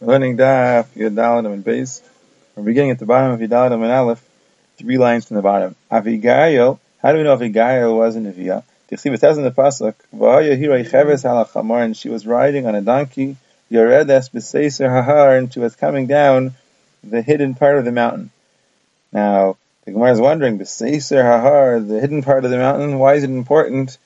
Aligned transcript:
Learning 0.00 0.36
Daf 0.36 0.86
Yadalim 0.96 1.52
and 1.52 1.64
base. 1.64 2.02
We're 2.56 2.64
beginning 2.64 2.90
at 2.90 2.98
the 2.98 3.06
bottom 3.06 3.30
of 3.30 3.38
Yadalim 3.38 3.80
and 3.80 3.92
Aleph, 3.92 4.28
three 4.76 4.98
lines 4.98 5.26
from 5.26 5.36
the 5.36 5.42
bottom. 5.42 5.76
Avigail, 5.90 6.80
how 7.00 7.12
do 7.12 7.18
we 7.18 7.24
know 7.24 7.36
Avigail 7.36 7.96
was 7.96 8.16
an? 8.16 8.24
The 8.24 8.62
it 8.88 8.98
says 8.98 9.38
in 9.38 9.44
the 9.44 9.52
pasuk, 9.52 9.94
"Va'aya 10.12 10.60
hirei 10.60 10.82
cheves 10.82 11.22
halachamar," 11.22 11.84
and 11.84 11.96
she 11.96 12.08
was 12.08 12.26
riding 12.26 12.66
on 12.66 12.74
a 12.74 12.82
donkey. 12.82 13.36
Yoredes 13.70 14.30
b'seiser 14.30 14.88
hahar, 14.88 15.38
and 15.38 15.52
she 15.52 15.60
was 15.60 15.76
coming 15.76 16.08
down 16.08 16.54
the 17.04 17.22
hidden 17.22 17.54
part 17.54 17.78
of 17.78 17.84
the 17.84 17.92
mountain. 17.92 18.30
Now 19.12 19.56
the 19.84 19.92
Gemara 19.92 20.10
is 20.10 20.20
wondering, 20.20 20.58
b'seiser 20.58 21.22
hahar, 21.22 21.86
the 21.86 22.00
hidden 22.00 22.22
part 22.22 22.44
of 22.44 22.50
the 22.50 22.58
mountain. 22.58 22.98
Why 22.98 23.14
is 23.14 23.22
it 23.22 23.30
important? 23.30 23.96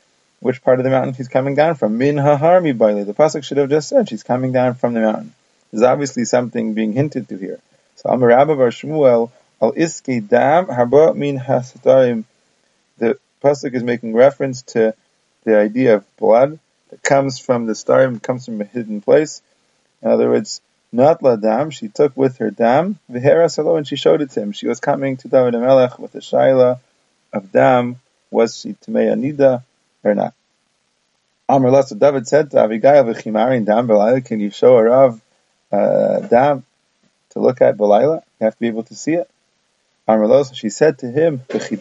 Which 0.40 0.62
part 0.62 0.80
of 0.80 0.84
the 0.84 0.90
mountain 0.90 1.14
she's 1.14 1.28
coming 1.28 1.54
down 1.54 1.76
from? 1.76 1.96
Min 1.96 2.16
hahar 2.16 2.62
mi 2.62 2.72
The 2.72 3.14
pasuk 3.14 3.42
should 3.42 3.56
have 3.56 3.70
just 3.70 3.88
said 3.88 4.10
she's 4.10 4.22
coming 4.22 4.52
down 4.52 4.74
from 4.74 4.92
the 4.92 5.00
mountain. 5.00 5.32
There's 5.70 5.82
obviously 5.82 6.24
something 6.24 6.74
being 6.74 6.92
hinted 6.92 7.28
to 7.28 7.36
here. 7.36 7.60
So 7.96 8.10
Amar 8.10 8.28
Rabba 8.28 8.56
Bar 8.56 8.68
Shmuel 8.68 9.30
al 9.60 9.72
iski 9.72 10.26
dam 10.26 10.66
haba 10.66 11.14
min 11.14 11.38
hasatarim. 11.38 12.24
The 12.98 13.18
pasuk 13.42 13.74
is 13.74 13.82
making 13.82 14.14
reference 14.14 14.62
to 14.74 14.94
the 15.44 15.58
idea 15.58 15.96
of 15.96 16.16
blood 16.16 16.58
that 16.90 17.02
comes 17.02 17.38
from 17.38 17.66
the 17.66 17.72
starim, 17.72 18.22
comes 18.22 18.46
from 18.46 18.60
a 18.60 18.64
hidden 18.64 19.00
place. 19.00 19.42
In 20.02 20.10
other 20.10 20.28
words, 20.28 20.60
not 20.92 21.22
la 21.22 21.36
dam. 21.36 21.70
She 21.70 21.88
took 21.88 22.16
with 22.16 22.38
her 22.38 22.50
dam 22.50 22.98
v'hera 23.10 23.50
salo, 23.50 23.76
and 23.76 23.86
she 23.86 23.96
showed 23.96 24.22
it 24.22 24.30
to 24.30 24.40
him. 24.40 24.52
She 24.52 24.68
was 24.68 24.80
coming 24.80 25.16
to 25.18 25.28
David 25.28 25.54
Melech 25.54 25.98
with 25.98 26.12
the 26.12 26.20
shaila 26.20 26.80
of 27.32 27.52
dam. 27.52 27.96
Was 28.30 28.60
she 28.60 28.74
Tamei 28.74 29.12
Nida 29.14 29.62
or 30.04 30.14
not? 30.14 30.34
Amr 31.48 31.70
Lasa 31.70 31.94
David 31.94 32.28
said 32.28 32.50
to 32.50 32.60
Abigail 32.60 33.04
v'chimarin 33.04 33.64
dam 33.64 33.86
b'layla, 33.88 34.24
can 34.24 34.40
you 34.40 34.50
show 34.50 34.76
her 34.76 34.88
of 34.88 35.20
uh, 35.72 36.20
to 36.28 36.62
look 37.36 37.60
at 37.60 37.76
Belila. 37.76 38.22
You 38.40 38.44
have 38.44 38.54
to 38.54 38.60
be 38.60 38.68
able 38.68 38.84
to 38.84 38.94
see 38.94 39.14
it. 39.14 39.30
Amrlos, 40.08 40.54
she 40.54 40.70
said 40.70 40.98
to 41.00 41.10
him, 41.10 41.42
can 41.48 41.60
you 41.60 41.76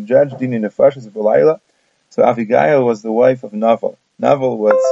judge 0.00 0.30
dini 0.32 0.58
nefashas 0.58 1.08
Belila? 1.08 1.60
So 2.10 2.22
Avigail 2.22 2.84
was 2.84 3.02
the 3.02 3.12
wife 3.12 3.44
of 3.44 3.52
Naval. 3.52 3.96
Naval 4.18 4.58
was 4.58 4.82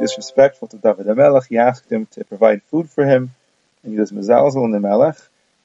disrespectful 0.00 0.68
to 0.68 0.78
David 0.78 1.06
Melech. 1.16 1.46
He 1.48 1.58
asked 1.58 1.90
him 1.90 2.06
to 2.12 2.24
provide 2.24 2.62
food 2.64 2.90
for 2.90 3.04
him, 3.04 3.34
and 3.82 3.92
he 3.92 3.98
was 4.00 4.10
mezalzel 4.12 4.64
in 4.64 4.72
the 4.72 4.80
Melech. 4.80 5.18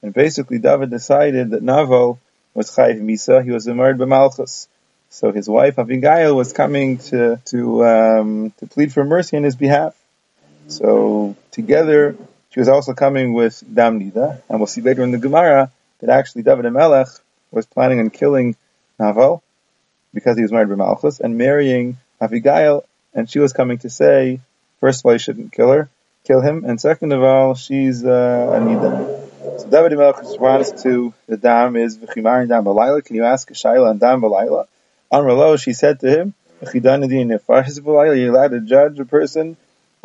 And 0.03 0.13
basically, 0.13 0.59
David 0.59 0.91
decided 0.91 1.51
that 1.51 1.63
Naval 1.63 2.19
was 2.53 2.69
Chayiv 2.69 3.01
Misa. 3.01 3.43
He 3.43 3.51
was 3.51 3.65
a 3.67 3.73
murdered 3.73 3.99
b'malchus. 3.99 4.67
So 5.09 5.31
his 5.31 5.47
wife 5.49 5.79
Abigail 5.79 6.35
was 6.35 6.53
coming 6.53 6.97
to 7.09 7.41
to 7.45 7.85
um, 7.85 8.53
to 8.57 8.67
plead 8.67 8.93
for 8.93 9.03
mercy 9.03 9.37
on 9.37 9.43
his 9.43 9.55
behalf. 9.55 9.95
So 10.67 11.35
together, 11.51 12.15
she 12.51 12.59
was 12.59 12.67
also 12.67 12.93
coming 12.93 13.33
with 13.33 13.63
Damnida, 13.65 14.41
and 14.49 14.59
we'll 14.59 14.67
see 14.67 14.81
later 14.81 15.03
in 15.03 15.11
the 15.11 15.17
Gemara 15.17 15.71
that 15.99 16.09
actually 16.09 16.43
David 16.43 16.71
Melech 16.71 17.07
was 17.51 17.65
planning 17.65 17.99
on 17.99 18.09
killing 18.09 18.55
Naval 18.99 19.43
because 20.13 20.35
he 20.37 20.43
was 20.43 20.51
married 20.51 20.69
to 20.69 20.75
Malchus 20.75 21.19
and 21.19 21.37
marrying 21.37 21.97
Abigail, 22.19 22.83
and 23.13 23.29
she 23.29 23.39
was 23.39 23.53
coming 23.53 23.77
to 23.79 23.89
say, 23.89 24.41
first 24.79 25.01
of 25.01 25.05
all, 25.05 25.13
you 25.13 25.19
shouldn't 25.19 25.53
kill 25.53 25.71
her, 25.71 25.89
kill 26.25 26.41
him, 26.41 26.65
and 26.65 26.81
second 26.81 27.13
of 27.13 27.23
all, 27.23 27.55
she's 27.55 28.03
uh, 28.03 28.59
Anida. 28.59 29.61
So 29.61 29.67
David 29.69 29.93
Melech's 29.93 30.27
response 30.27 30.83
to 30.83 31.13
the 31.27 31.37
Dam 31.37 31.75
is 31.75 31.97
V'chimarin 31.97 32.49
Dam 32.49 32.65
Balayla. 32.65 33.03
Can 33.03 33.15
you 33.15 33.23
ask 33.23 33.49
Shaila 33.49 33.91
and 33.91 33.99
Dam 33.99 34.21
Balayla? 34.21 34.65
On 35.11 35.23
Relo, 35.23 35.61
she 35.61 35.73
said 35.73 36.01
to 36.01 36.09
him. 36.09 36.33
You're 36.73 36.97
allowed 38.29 38.49
to 38.49 38.61
judge 38.61 38.99
a 38.99 39.05
person 39.05 39.55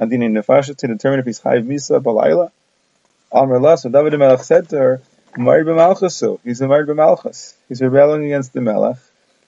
Adini 0.01 0.31
Nefasha 0.31 0.77
to 0.77 0.87
determine 0.87 1.21
if 1.21 1.27
he's 1.27 1.41
Chayiv 1.41 1.67
Misa 1.67 2.03
Balayla. 2.03 2.51
Amr 3.31 3.57
Allah, 3.57 3.79
so 3.79 3.89
David 3.89 4.19
Melech 4.19 4.43
said 4.43 4.69
to 4.71 4.79
her, 4.79 5.03
Marid 5.37 5.65
b'malchusu. 5.65 6.41
He's 6.45 6.61
a 6.61 6.67
Marid 6.67 6.87
b'malchus. 6.87 7.55
He's 7.69 7.81
rebelling 7.81 8.25
against 8.27 8.53
the 8.53 8.61
Melech. 8.61 8.99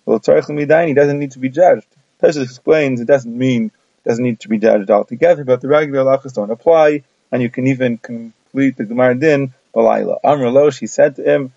Well, 0.07 0.21
Tzarech 0.21 0.49
Midain, 0.49 0.89
he 0.89 0.95
doesn't 0.95 1.19
need 1.19 1.33
to 1.33 1.39
be 1.39 1.51
judged. 1.51 1.87
Pesach 2.21 2.43
explains 2.43 3.01
it 3.01 3.07
doesn't 3.07 3.37
mean 3.37 3.71
doesn't 4.05 4.25
need 4.25 4.41
to 4.41 4.49
be 4.49 4.59
judged 4.59 4.91
altogether, 4.91 5.45
but 5.45 5.61
the 5.61 5.69
regular 5.69 6.05
halachas 6.05 6.35
don't 6.35 6.51
apply, 6.51 7.03
and 7.33 7.43
you 7.43 7.51
can 7.51 7.67
even 7.67 7.97
complete 7.99 8.77
the 8.77 8.85
Gemara 8.85 9.15
Din 9.15 9.55
Balayla. 9.75 10.19
Amr 10.23 10.51
Lo, 10.51 10.71
she 10.71 10.87
said 10.87 11.17
to 11.17 11.23
him, 11.23 11.53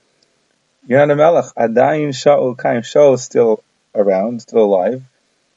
You're 0.88 1.06
not 1.06 1.12
a 1.12 1.16
Melech. 1.16 1.54
Adayin 1.58 2.10
Sha'ul 2.10 2.58
Kaim 2.58 2.82
Shaul 2.82 3.16
is 3.16 3.24
still 3.24 3.64
around, 3.94 4.42
still 4.42 4.64
alive. 4.64 5.04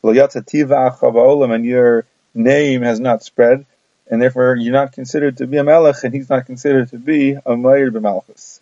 And 0.03 1.67
you're 1.67 2.05
name 2.35 2.83
has 2.83 3.01
not 3.01 3.23
spread, 3.23 3.67
and 4.11 4.21
therefore 4.21 4.57
you're 4.57 4.73
not 4.73 4.93
considered 4.93 5.39
to 5.39 5.47
be 5.47 5.57
a 5.57 5.65
melech, 5.65 6.03
and 6.05 6.15
he's 6.15 6.29
not 6.29 6.47
considered 6.47 6.91
to 6.91 6.99
be 6.99 7.37
a 7.45 7.57
Meir 7.57 7.91
b'malchus. 7.91 8.61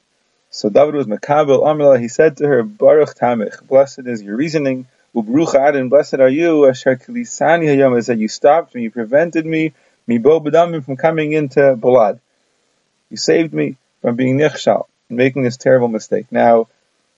So 0.51 0.69
David 0.69 0.95
was 0.95 1.07
Makabel 1.07 1.63
Amrla, 1.63 2.01
he 2.01 2.09
said 2.09 2.39
to 2.39 2.47
her, 2.47 2.63
Baruch 2.63 3.15
Tamich, 3.15 3.67
blessed 3.67 4.07
is 4.07 4.23
your 4.23 4.37
reasoning, 4.37 4.87
Ubruch 5.15 5.55
Adin, 5.55 5.89
blessed 5.89 6.21
are 6.21 6.29
you, 6.29 6.69
Asher 6.69 6.97
Kilisani 6.97 7.67
Hayom, 7.67 7.99
is 7.99 8.07
that 8.07 8.19
you 8.19 8.29
stopped 8.29 8.75
me, 8.75 8.83
you 8.83 8.91
prevented 8.91 9.45
me, 9.45 9.73
Mibo 10.09 10.43
B'damim, 10.43 10.85
from 10.85 10.97
coming 10.97 11.33
into 11.33 11.77
blood. 11.77 12.21
You 13.11 13.17
saved 13.17 13.53
me 13.53 13.77
from 14.01 14.17
being 14.17 14.39
Nichshal, 14.39 14.87
and 15.09 15.19
making 15.19 15.43
this 15.43 15.57
terrible 15.57 15.89
mistake. 15.89 16.27
Now, 16.31 16.69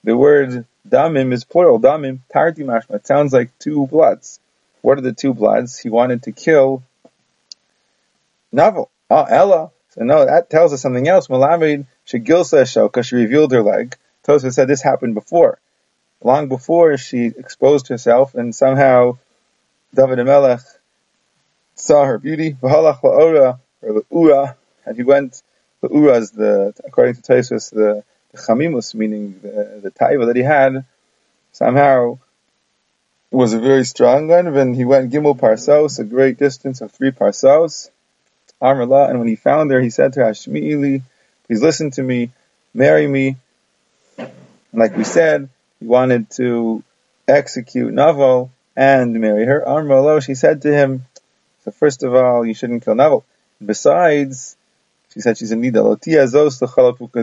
the 0.03 0.15
word 0.17 0.65
Damim 0.87 1.31
is 1.31 1.43
plural, 1.43 1.79
Damim, 1.79 2.19
Tarti 2.33 2.63
Mashma, 2.63 2.95
it 2.95 3.07
sounds 3.07 3.33
like 3.33 3.57
two 3.59 3.87
bloods. 3.87 4.39
What 4.81 4.97
are 4.97 5.01
the 5.01 5.13
two 5.13 5.33
bloods? 5.33 5.79
He 5.79 5.89
wanted 5.89 6.23
to 6.23 6.31
kill 6.31 6.83
Naval. 8.51 8.89
Oh, 9.09 9.15
ah, 9.15 9.25
Ella. 9.29 9.71
So 9.89 10.03
no, 10.03 10.25
that 10.25 10.49
tells 10.49 10.73
us 10.73 10.81
something 10.81 11.07
else. 11.07 11.27
Malamed 11.27 11.85
Shegilsa 12.07 12.63
Shoka, 12.63 13.03
she 13.03 13.15
revealed 13.15 13.51
her 13.51 13.61
leg. 13.61 13.95
Tosa 14.23 14.51
said 14.51 14.67
this 14.67 14.81
happened 14.81 15.15
before. 15.15 15.59
Long 16.23 16.47
before 16.47 16.97
she 16.97 17.25
exposed 17.25 17.87
herself 17.87 18.35
and 18.35 18.53
somehow 18.55 19.17
David 19.93 20.23
Melech 20.25 20.61
saw 21.75 22.05
her 22.05 22.17
beauty. 22.17 22.53
V'halach 22.53 23.01
la'ora, 23.01 23.59
or 23.81 24.01
la'ura, 24.01 24.55
and 24.85 24.95
he 24.95 25.03
went, 25.03 25.41
la'ura 25.83 26.19
is 26.19 26.31
the, 26.31 26.73
according 26.85 27.15
to 27.15 27.21
Tosus, 27.21 27.71
the, 27.71 28.03
the 28.31 28.37
chamimus, 28.37 28.93
meaning 28.93 29.39
the, 29.41 29.81
the 29.83 29.91
taiva 29.91 30.27
that 30.27 30.35
he 30.35 30.43
had. 30.43 30.85
Somehow 31.51 32.19
was 33.31 33.53
a 33.53 33.59
very 33.59 33.85
strong 33.85 34.27
one. 34.27 34.53
When 34.53 34.73
he 34.73 34.85
went 34.85 35.11
Gimel 35.11 35.39
Parsos, 35.39 35.99
a 35.99 36.03
great 36.03 36.37
distance 36.37 36.81
of 36.81 36.91
three 36.91 37.11
Parsos, 37.11 37.89
Amrullah, 38.61 39.09
and 39.09 39.19
when 39.19 39.27
he 39.27 39.35
found 39.35 39.71
her, 39.71 39.79
he 39.79 39.89
said 39.89 40.13
to 40.13 40.25
her, 40.25 40.31
Shmi'ili, 40.31 41.01
please 41.47 41.61
listen 41.61 41.91
to 41.91 42.03
me, 42.03 42.31
marry 42.73 43.07
me. 43.07 43.37
Like 44.73 44.95
we 44.95 45.03
said, 45.03 45.49
he 45.79 45.87
wanted 45.87 46.29
to 46.31 46.83
execute 47.27 47.93
Naval 47.93 48.51
and 48.75 49.19
marry 49.19 49.45
her. 49.45 49.63
Amrullah, 49.65 50.23
she 50.23 50.35
said 50.35 50.61
to 50.63 50.73
him, 50.73 51.05
so 51.63 51.71
first 51.71 52.03
of 52.03 52.13
all, 52.13 52.45
you 52.45 52.53
shouldn't 52.53 52.83
kill 52.83 52.95
Naval. 52.95 53.23
Besides, 53.63 54.57
she 55.13 55.21
said 55.21 55.37
she's 55.37 55.51
a 55.51 55.55
nida. 55.55 55.99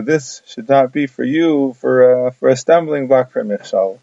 This 0.05 0.41
should 0.45 0.69
not 0.69 0.91
be 0.91 1.07
for 1.07 1.23
you 1.23 1.75
for 1.79 2.27
a, 2.27 2.31
for 2.31 2.49
a 2.49 2.55
stumbling 2.55 3.07
block 3.07 3.31
for 3.31 3.43
Michshal. 3.43 3.99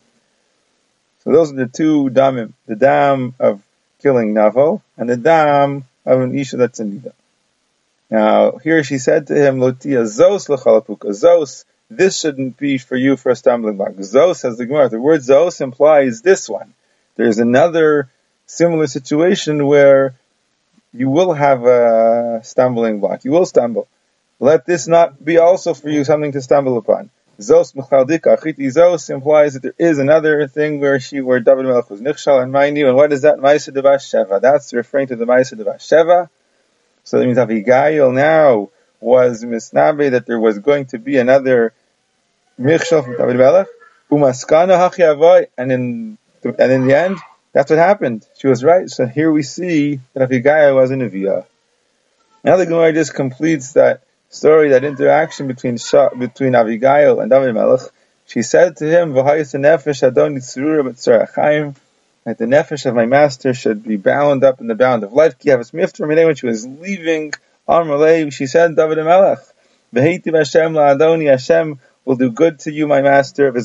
So 1.27 1.33
those 1.33 1.51
are 1.53 1.57
the 1.57 1.67
two 1.67 2.09
damim, 2.09 2.53
the 2.67 2.77
dam 2.77 3.35
of 3.41 3.61
killing 4.01 4.33
Naval 4.33 4.81
and 4.97 5.11
the 5.11 5.17
dam 5.17 5.85
of 6.05 6.21
an 6.21 6.39
Isha 6.39 6.57
that's 6.57 6.79
in 6.79 7.01
Nida. 7.01 7.13
Now, 8.09 8.59
here 8.59 8.85
she 8.85 8.99
said 8.99 9.27
to 9.27 9.35
him, 9.35 9.59
Lotia 9.59 10.05
Zos 10.05 10.49
l'chalapuka. 10.49 11.11
Zos, 11.11 11.65
this 11.91 12.21
shouldn't 12.21 12.57
be 12.59 12.79
for 12.79 12.95
you 12.95 13.17
for 13.17 13.31
a 13.31 13.35
stumbling 13.35 13.77
block. 13.77 13.95
Zos, 13.95 14.37
says 14.37 14.57
the 14.57 14.67
Gemara, 14.67 14.89
the 14.89 15.01
word 15.01 15.21
Zos 15.21 15.61
implies 15.61 16.23
this 16.23 16.49
one. 16.49 16.73
There's 17.17 17.39
another 17.39 18.09
similar 18.47 18.87
situation 18.87 19.67
where 19.67 20.15
you 20.93 21.11
will 21.11 21.33
have 21.33 21.65
a 21.65 22.41
stumbling 22.45 23.01
block. 23.01 23.25
You 23.25 23.33
will 23.33 23.47
stumble. 23.47 23.89
Let 24.39 24.65
this 24.65 24.87
not 24.87 25.25
be 25.25 25.39
also 25.39 25.75
for 25.75 25.89
you 25.89 26.05
something 26.05 26.31
to 26.33 26.41
stumble 26.41 26.79
upon. 26.79 27.11
Zos 27.39 27.75
Mechaldik 27.75 28.21
Achiti 28.21 28.69
Zos 28.73 29.11
implies 29.11 29.55
that 29.55 29.63
there 29.63 29.75
is 29.79 29.99
another 29.99 30.47
thing 30.49 30.81
where 30.81 30.99
she, 30.99 31.21
where 31.21 31.41
David 31.41 31.67
Melech 31.67 31.91
was 31.91 32.01
Nichshal, 32.01 32.43
and 32.43 32.51
mind 32.51 32.79
you, 32.79 32.89
and 32.89 32.97
what 32.97 33.13
is 33.13 33.23
that? 33.23 33.39
Maisa 33.39 33.75
Devash 33.75 34.09
Sheva. 34.11 34.41
That's 34.41 34.73
referring 34.73 35.09
to 35.09 35.17
the 35.17 35.27
Maisa 35.27 35.55
Devash 35.55 35.83
Sheva. 35.83 36.31
So 37.05 37.19
that 37.19 37.27
means 37.27 37.37
Avigail 37.37 38.15
now 38.15 38.71
was 39.01 39.45
misnabe 39.45 40.13
that 40.13 40.27
there 40.27 40.41
was 40.41 40.59
going 40.59 40.87
to 40.87 40.99
be 40.99 41.19
another 41.19 41.75
Nichshal 42.59 43.05
from 43.05 43.17
David 43.19 43.37
Melech. 43.37 43.69
Umaskana 44.11 44.91
Hachi 44.91 45.47
and 45.59 45.73
in, 45.73 46.19
and 46.43 46.73
in 46.73 46.87
the 46.87 46.97
end, 46.97 47.19
that's 47.53 47.71
what 47.71 47.79
happened. 47.79 48.27
She 48.39 48.47
was 48.47 48.65
right. 48.65 48.89
So 48.89 49.07
here 49.07 49.31
we 49.31 49.43
see 49.43 50.01
that 50.15 50.31
Avigail 50.31 50.75
was 50.75 50.91
a 50.91 50.95
Neviah. 50.95 51.45
Now 52.43 52.57
the 52.57 52.65
Gemara 52.65 52.95
just 52.95 53.15
completes 53.15 53.75
that 53.75 54.03
story, 54.29 54.71
that 54.71 54.85
interaction 54.85 55.47
between 55.47 55.77
Shah, 55.77 56.11
between 56.11 56.55
Abigail 56.55 57.21
and 57.21 57.31
David 57.31 57.55
Melech, 57.55 57.91
she 58.27 58.43
said 58.43 58.77
to 58.79 58.85
him, 58.85 59.13
"V'hayis 59.13 59.55
nefesh 59.59 60.03
adon 60.07 60.37
yitzrura 60.37 60.83
b'tzarachayim." 60.83 61.77
that 62.27 62.39
the 62.39 62.45
nefesh 62.45 62.85
of 62.87 62.95
my 62.95 63.07
master 63.07 63.55
should 63.55 63.85
be 63.85 63.97
bound 63.97 64.43
up 64.43 64.61
in 64.61 64.67
the 64.67 64.75
bound 64.75 65.05
of 65.05 65.13
life. 65.13 65.37
When 65.45 66.35
she 66.35 66.47
was 66.47 66.67
leaving 66.67 67.33
Amrulay, 67.69 68.33
she 68.33 68.49
said, 68.49 68.75
David 68.75 68.99
Melech, 68.99 69.39
Hashem 69.95 70.73
la'adoni, 70.75 71.31
Hashem 71.31 71.79
will 72.05 72.17
do 72.17 72.33
good 72.33 72.59
to 72.61 72.73
you, 72.73 72.89
my 72.89 73.01
master. 73.01 73.53
You 73.55 73.63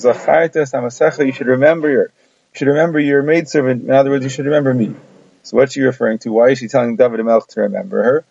should 1.32 1.48
remember 1.48 1.90
your, 1.90 2.04
you 2.04 2.10
should 2.54 2.68
remember 2.68 3.00
your 3.00 3.24
maidservant. 3.24 3.84
In 3.84 3.90
other 3.90 4.12
words, 4.12 4.24
you 4.24 4.30
should 4.30 4.46
remember 4.46 4.76
me. 4.76 4.94
So 5.42 5.58
what's 5.58 5.74
she 5.74 5.82
referring 5.82 6.20
to? 6.20 6.32
Why 6.32 6.50
is 6.50 6.60
she 6.60 6.68
telling 6.68 6.98
David 6.98 7.26
Melech 7.26 7.48
to 7.48 7.62
remember 7.62 8.04
her? 8.04 8.26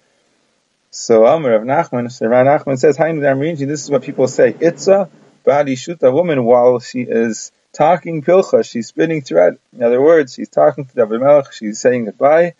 So 0.93 1.25
Amr 1.25 1.53
of 1.53 1.63
Nachman, 1.63 2.11
Rav 2.21 2.47
Nachman 2.47 2.77
says, 2.77 2.97
this 2.97 3.85
is 3.85 3.91
what 3.91 4.03
people 4.03 4.27
say. 4.27 4.57
Itza, 4.59 5.09
Badi 5.45 5.77
Shuta, 5.77 6.13
woman, 6.13 6.43
while 6.45 6.81
she 6.81 7.03
is 7.03 7.53
talking 7.73 8.23
pilcha, 8.23 8.69
she's 8.69 8.89
spinning 8.89 9.23
thread. 9.23 9.59
In 9.73 9.85
other 9.85 10.03
words, 10.03 10.35
she's 10.35 10.49
talking 10.49 10.87
to 10.87 10.95
David 10.95 11.21
Melech, 11.21 11.53
she's 11.53 11.79
saying 11.79 12.07
goodbye, 12.07 12.55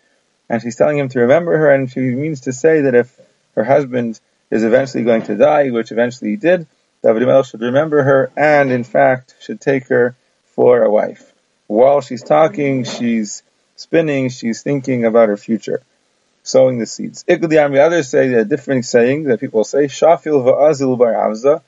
and 0.47 0.61
she's 0.61 0.77
telling 0.77 0.97
him 0.97 1.09
to 1.09 1.19
remember 1.19 1.57
her, 1.57 1.71
and 1.71 1.91
she 1.91 1.99
means 1.99 2.41
to 2.41 2.53
say 2.53 2.81
that 2.81 2.95
if 2.95 3.19
her 3.55 3.65
husband 3.65 4.17
is 4.49 4.63
eventually 4.63 5.03
going 5.03 5.23
to 5.23 5.35
die, 5.35 5.69
which 5.69 5.91
eventually 5.91 6.31
he 6.31 6.37
did, 6.37 6.67
David 7.03 7.23
Melech 7.23 7.47
should 7.47 7.61
remember 7.61 8.01
her, 8.01 8.31
and 8.37 8.71
in 8.71 8.85
fact, 8.85 9.35
should 9.41 9.59
take 9.59 9.89
her 9.89 10.15
for 10.55 10.83
a 10.83 10.89
wife. 10.89 11.33
While 11.67 11.99
she's 11.99 12.23
talking, 12.23 12.85
she's 12.85 13.43
spinning, 13.75 14.29
she's 14.29 14.63
thinking 14.63 15.03
about 15.03 15.27
her 15.27 15.37
future 15.37 15.83
sowing 16.43 16.79
the 16.79 16.85
seeds. 16.85 17.23
Others 17.27 18.09
say 18.09 18.33
a 18.33 18.45
different 18.45 18.85
saying 18.85 19.23
that 19.25 19.39
people 19.39 19.63
say, 19.63 19.85
Shafil 19.85 20.43
va'azil 20.43 20.97
bar 20.97 21.13
avza. 21.13 21.61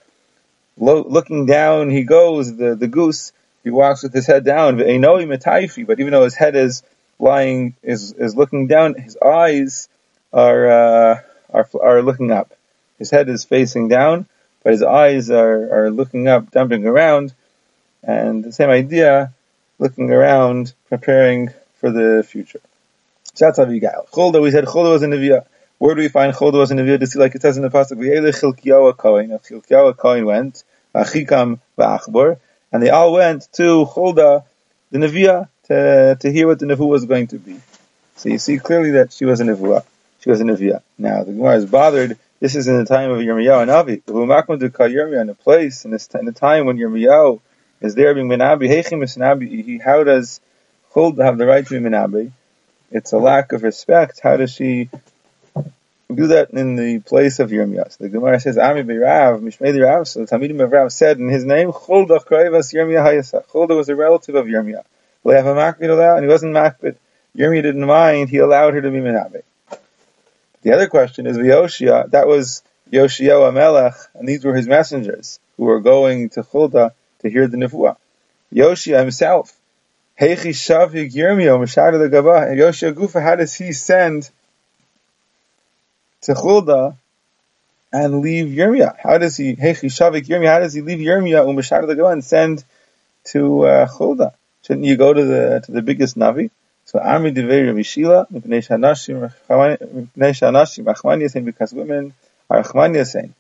Looking 0.78 1.46
down, 1.46 1.90
he 1.90 2.04
goes, 2.04 2.56
the, 2.56 2.76
the 2.76 2.88
goose, 2.88 3.32
he 3.64 3.70
walks 3.70 4.04
with 4.04 4.14
his 4.14 4.26
head 4.26 4.44
down, 4.44 4.78
but 4.78 4.88
even 4.88 5.02
though 5.02 6.24
his 6.24 6.36
head 6.36 6.56
is 6.56 6.84
lying, 7.20 7.76
is, 7.84 8.12
is 8.14 8.36
looking 8.36 8.68
down, 8.68 8.96
his 8.96 9.16
eyes 9.18 9.88
are, 10.34 10.72
uh, 10.72 11.22
are, 11.52 11.70
are 11.82 12.02
looking 12.02 12.32
up. 12.32 12.54
His 12.98 13.12
head 13.12 13.30
is 13.30 13.44
facing 13.44 13.88
down, 13.88 14.26
but 14.64 14.74
his 14.74 14.84
eyes 14.84 15.30
are, 15.30 15.86
are 15.86 15.92
looking 15.92 16.28
up, 16.28 16.50
dumping 16.52 16.88
around, 16.88 17.34
and 18.02 18.44
the 18.44 18.52
same 18.52 18.70
idea, 18.70 19.34
looking 19.78 20.10
around, 20.12 20.74
preparing 20.90 21.50
for 21.76 21.92
the 21.92 22.24
future. 22.28 22.62
That's 23.36 23.58
Avigail. 23.58 24.10
Cholda, 24.12 24.42
we 24.42 24.52
said 24.52 24.66
Cholda 24.66 24.92
was 24.92 25.02
a 25.02 25.08
Neviah. 25.08 25.46
Where 25.80 25.96
do 25.96 26.02
we 26.02 26.08
find 26.08 26.34
Cholda 26.34 26.60
was 26.60 26.72
a 26.72 26.76
Neviah? 26.76 27.00
To 27.00 27.08
see, 27.08 27.18
like 27.18 27.34
it 27.34 27.42
says 27.42 27.58
in 27.58 27.64
the 27.64 27.70
pasuk, 27.70 27.98
V'yele 27.98 28.32
Chilkiyahu 28.32 28.96
Kohen. 28.96 29.30
Chilkiyahu 29.30 29.98
Kohen 29.98 30.26
went, 30.26 30.64
Achikam 30.94 31.60
v'Achbor, 31.78 32.38
and 32.72 32.84
they 32.84 32.90
all 32.90 33.12
went 33.12 33.52
to 33.54 33.86
Cholda, 33.86 34.46
the 34.92 35.00
Neviah, 35.00 35.50
to, 35.64 36.16
to 36.20 36.32
hear 36.32 36.46
what 36.48 36.60
the 36.60 36.68
Nevuah 36.68 36.88
was 36.88 37.06
going 37.06 37.28
to 37.28 37.40
be. 37.40 37.60
So 38.18 38.30
you 38.30 38.38
see 38.38 38.60
clearly 38.60 38.92
that 38.92 39.12
she 39.12 39.26
was 39.26 39.42
a 39.42 39.46
Nevuah. 39.46 39.84
She 40.20 40.30
was 40.30 40.40
a 40.40 40.44
Neviah. 40.44 40.84
Now, 41.00 41.24
the 41.24 41.32
Gemara 41.32 41.58
is 41.58 41.66
bothered. 41.66 42.18
This 42.40 42.56
is 42.56 42.68
in 42.68 42.78
the 42.78 42.86
time 42.86 43.10
of 43.10 43.18
Yirmiyahu 43.18 43.64
and 43.64 43.72
Avi. 43.72 43.98
V'humakma 43.98 44.60
to 44.60 44.70
Yirmiyah 44.70 45.22
in 45.22 45.30
a 45.30 45.34
place, 45.34 45.86
in, 45.86 45.92
this, 45.92 46.08
in 46.14 46.26
the 46.26 46.32
time 46.32 46.68
when 46.68 46.78
Yirmiyahu 46.78 47.42
is 47.82 47.96
there 47.96 48.14
being 48.14 48.28
Menabi, 48.28 48.70
Heichim 48.70 49.04
is 49.04 49.82
how 49.84 50.04
does 50.04 50.40
Cholda 50.94 51.24
have 51.24 51.38
the 51.40 51.48
right 51.48 51.66
to 51.66 51.80
be 51.80 51.90
Menabi? 51.90 52.32
It's 52.94 53.12
a 53.12 53.18
lack 53.18 53.52
of 53.52 53.64
respect. 53.64 54.20
How 54.22 54.38
does 54.38 54.54
she 54.54 54.90
do 56.14 56.28
that 56.28 56.52
in 56.52 56.76
the 56.76 57.00
place 57.00 57.40
of 57.40 57.50
Yirmiyah? 57.50 57.92
So 57.92 58.04
the 58.04 58.10
Gemara 58.10 58.40
says, 58.40 58.58
Ami 58.58 58.84
Rav, 58.84 59.42
Mishmei 59.42 59.84
Rav, 59.84 60.08
so 60.08 60.24
the 60.24 60.28
Talmidim 60.28 60.64
of 60.64 60.72
Rav 60.72 60.94
said 60.94 61.18
in 61.18 61.28
his 61.28 61.44
name, 61.44 61.72
Cholda 61.72 62.24
Kroivas 62.24 62.72
Yirmiyah 62.72 63.04
Hayasa. 63.04 63.46
Cholda 63.48 63.76
was 63.76 63.90
a 63.90 63.96
relative 63.96 64.36
of 64.36 64.46
Yirmiyah. 64.46 64.84
Will 65.24 65.36
have 65.36 65.48
a 65.48 65.56
makbid 65.56 65.90
allowed? 65.90 66.18
And 66.18 66.26
he 66.26 66.30
wasn't 66.30 66.54
makbid. 66.54 66.96
Yirmiyah 67.36 67.64
didn't 67.64 67.86
mind, 67.86 68.30
he 68.30 68.38
allowed 68.38 68.76
her 68.76 68.82
to 68.82 68.92
be 68.92 69.00
Menabe. 69.00 69.42
The 70.62 70.74
other 70.74 70.88
question 70.88 71.26
is 71.26 71.36
Yoshia, 71.36 72.12
that 72.12 72.28
was 72.28 72.62
Yoshio 72.92 73.50
Amelech, 73.52 73.96
and 74.14 74.30
these 74.30 74.46
were 74.46 74.56
his 74.56 74.68
messengers 74.68 75.40
who 75.58 75.64
were 75.64 75.82
going 75.82 76.30
to 76.30 76.44
Cholda 76.44 76.92
to 77.22 77.30
hear 77.30 77.48
the 77.48 77.58
Nevuah. 77.58 77.98
Yoshia 78.54 79.00
himself, 79.00 79.52
Heichi 80.20 80.54
Shavik 80.54 81.12
Yirmiyo 81.12 81.60
Mashada 81.60 81.98
the 81.98 82.08
Gaba 82.08 82.56
Yoshia 82.56 82.94
Gufa, 82.94 83.22
how 83.22 83.36
does 83.36 83.56
he 83.56 83.74
send 83.74 84.30
to 86.22 86.34
Chulda 86.34 86.96
and 87.92 88.22
leave 88.22 88.48
Yirmiya? 88.56 88.96
How 89.02 89.18
does 89.18 89.38
he 89.38 89.56
Heichi 89.56 89.90
Shavik 89.90 90.28
Yirmiya, 90.28 90.54
how 90.54 90.60
does 90.60 90.74
he 90.74 90.82
leave 90.82 91.00
Yirmiya 91.00 91.44
Umashada 91.44 91.96
the 91.96 92.06
and 92.06 92.24
send 92.24 92.64
to 93.26 93.66
uh, 93.66 93.88
Chulda? 93.88 94.34
Shouldn't 94.62 94.86
you 94.86 94.98
go 94.98 95.14
to 95.14 95.26
the 95.26 95.64
to 95.66 95.72
the 95.72 95.82
biggest 95.82 96.16
Navi? 96.16 96.52
So 96.86 97.00
Ami 97.00 97.32
Devei 97.32 97.66
Rabbi 97.66 97.82
Shila, 97.82 98.28
Mipnei 98.32 98.62
Shanashim 98.62 99.32
Rachmaniyasin, 100.86 101.44
because 101.46 101.74
women 101.74 102.14
are 102.52 102.62
Rachmaniyasin. 102.62 103.32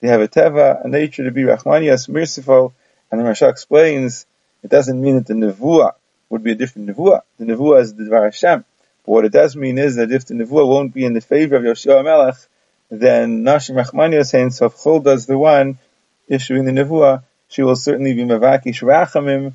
They 0.00 0.08
have 0.08 0.20
a 0.20 0.28
teva, 0.28 0.84
a 0.84 0.88
nature 0.88 1.24
to 1.24 1.30
be 1.30 1.42
Rachmaniyas, 1.42 2.08
merciful, 2.08 2.74
and 3.10 3.18
the 3.18 3.24
Maharsha 3.24 3.48
explains 3.48 4.26
it 4.62 4.70
doesn't 4.70 5.00
mean 5.00 5.14
that 5.14 5.26
the 5.26 5.34
Nevuah 5.34 5.94
would 6.30 6.42
be 6.42 6.52
a 6.52 6.54
different 6.54 6.88
nevuah. 6.88 7.22
The 7.38 7.44
nevuah 7.44 7.80
is 7.80 7.94
the 7.94 8.04
Dvar 8.04 8.24
Hashem. 8.24 8.64
But 9.04 9.12
what 9.12 9.24
it 9.24 9.32
does 9.32 9.56
mean 9.56 9.78
is 9.78 9.96
that 9.96 10.12
if 10.12 10.26
the 10.26 10.34
nevuah 10.34 10.66
won't 10.66 10.94
be 10.94 11.04
in 11.04 11.14
the 11.14 11.20
favor 11.20 11.56
of 11.56 11.62
Yoshua 11.62 12.04
Melech, 12.04 12.36
then 12.90 13.44
Nashim 13.44 13.82
Rachmani 13.82 14.18
is 14.18 14.30
saying, 14.30 14.50
so 14.50 14.66
if 14.66 14.76
Chol 14.76 15.02
does 15.02 15.26
the 15.26 15.38
one 15.38 15.78
issuing 16.26 16.64
the 16.64 16.72
nevuah, 16.72 17.22
she 17.48 17.62
will 17.62 17.76
certainly 17.76 18.14
be 18.14 18.24
Mavakish 18.24 18.82
Rachamim, 18.82 19.54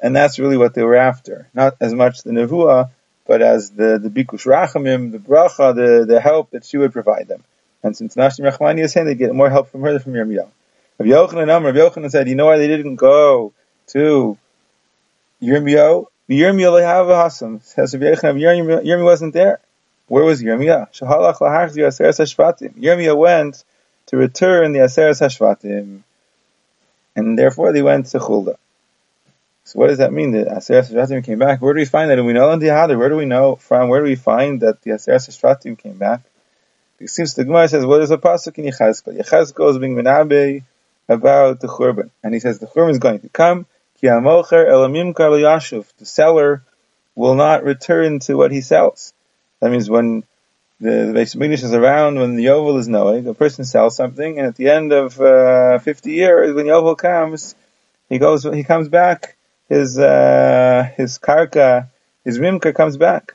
and 0.00 0.16
that's 0.16 0.38
really 0.38 0.56
what 0.56 0.74
they 0.74 0.82
were 0.82 0.96
after. 0.96 1.48
Not 1.54 1.76
as 1.80 1.94
much 1.94 2.22
the 2.22 2.30
nevuah, 2.30 2.90
but 3.26 3.42
as 3.42 3.70
the, 3.70 3.98
the 3.98 4.08
Bikush 4.08 4.46
Rachamim, 4.46 5.12
the 5.12 5.18
bracha, 5.18 5.74
the, 5.74 6.04
the 6.06 6.20
help 6.20 6.50
that 6.50 6.64
she 6.64 6.78
would 6.78 6.92
provide 6.92 7.28
them. 7.28 7.44
And 7.82 7.96
since 7.96 8.14
Nashim 8.14 8.50
Rachmani 8.50 8.80
is 8.80 8.92
saying, 8.92 9.06
they 9.06 9.14
get 9.14 9.34
more 9.34 9.50
help 9.50 9.70
from 9.70 9.82
her 9.82 9.92
than 9.92 10.00
from 10.00 10.12
Yirmiyahu. 10.14 10.48
Rabbi 10.98 11.10
Yochanan, 11.10 11.64
Rabbi 11.64 11.78
Yochanan 11.78 12.10
said, 12.10 12.28
you 12.28 12.34
know 12.34 12.46
why 12.46 12.58
they 12.58 12.68
didn't 12.68 12.96
go 12.96 13.52
to 13.88 14.38
Yirmiyahu? 15.42 16.06
Yirmiyah 16.28 17.62
says 17.62 17.94
Yirmiyah 17.94 19.04
wasn't 19.04 19.34
there. 19.34 19.60
Where 20.06 20.24
was 20.24 20.42
Yirmiyah? 20.42 20.92
Shahalach. 20.92 21.38
Yirmiyah 21.38 23.16
went 23.16 23.64
to 24.06 24.16
return 24.16 24.72
the 24.72 24.80
aseres 24.80 25.20
hashvatim, 25.20 26.00
and 27.14 27.38
therefore 27.38 27.72
they 27.72 27.82
went 27.82 28.06
to 28.06 28.18
Chulda. 28.18 28.56
So 29.64 29.78
what 29.78 29.88
does 29.88 29.98
that 29.98 30.12
mean? 30.12 30.30
The 30.32 30.44
aseres 30.44 30.90
hashvatim 30.90 31.24
came 31.24 31.38
back. 31.38 31.60
Where 31.60 31.74
do 31.74 31.80
we 31.80 31.84
find 31.84 32.10
that? 32.10 32.18
And 32.18 32.26
we 32.26 32.32
know 32.32 32.50
in 32.52 32.58
the. 32.58 32.68
Where 32.96 33.08
do 33.08 33.16
we 33.16 33.26
know 33.26 33.56
from? 33.56 33.88
Where 33.88 34.00
do 34.00 34.06
we 34.06 34.16
find 34.16 34.60
that 34.60 34.80
the 34.82 34.92
aseres 34.92 35.28
hashvatim 35.28 35.78
came 35.78 35.98
back? 35.98 36.22
It 37.00 37.10
seems 37.10 37.34
the 37.34 37.44
Gemara 37.44 37.68
says, 37.68 37.84
"What 37.84 38.00
is 38.00 38.10
a 38.10 38.16
pasuk 38.18 38.56
in 38.58 38.64
Yechazkel?" 38.64 39.18
Yechazkel 39.18 39.70
is 39.70 39.78
being 39.78 39.94
menabe 39.94 40.62
about 41.08 41.60
the 41.60 41.66
churban, 41.66 42.10
and 42.22 42.32
he 42.32 42.40
says 42.40 42.60
the 42.60 42.66
churban 42.66 42.92
is 42.92 42.98
going 42.98 43.20
to 43.20 43.28
come 43.28 43.66
the 45.98 46.04
seller 46.04 46.62
will 47.14 47.34
not 47.34 47.64
return 47.64 48.18
to 48.20 48.34
what 48.36 48.52
he 48.52 48.60
sells. 48.60 49.14
That 49.60 49.70
means 49.70 49.88
when 49.88 50.24
the, 50.80 51.12
the 51.14 51.50
is 51.52 51.72
around, 51.72 52.18
when 52.18 52.36
the 52.36 52.44
Yovel 52.44 52.78
is 52.78 52.88
knowing, 52.88 53.24
the 53.24 53.34
person 53.34 53.64
sells 53.64 53.96
something, 53.96 54.38
and 54.38 54.46
at 54.46 54.56
the 54.56 54.68
end 54.68 54.92
of 54.92 55.20
uh, 55.20 55.78
50 55.78 56.12
years, 56.12 56.54
when 56.54 56.66
Yovel 56.66 56.98
comes, 56.98 57.54
he 58.08 58.18
goes, 58.18 58.42
he 58.44 58.64
comes 58.64 58.88
back, 58.88 59.36
his, 59.68 59.98
uh, 59.98 60.90
his 60.96 61.18
karka, 61.18 61.88
his 62.24 62.38
rimka 62.38 62.74
comes 62.74 62.96
back. 62.96 63.34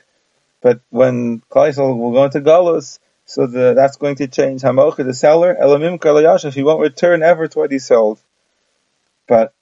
But 0.60 0.80
when 0.90 1.40
Klaisel 1.50 1.98
will 1.98 2.12
go 2.12 2.24
into 2.24 2.40
Galus, 2.40 2.98
so 3.24 3.46
the, 3.46 3.74
that's 3.74 3.96
going 3.96 4.16
to 4.16 4.28
change. 4.28 4.62
Hamocha, 4.62 5.04
the 5.04 5.14
seller, 5.14 5.56
elamim 5.60 6.52
he 6.52 6.62
won't 6.62 6.80
return 6.80 7.22
ever 7.22 7.48
to 7.48 7.58
what 7.58 7.70
he 7.70 7.78
sold. 7.78 8.20
But 9.26 9.54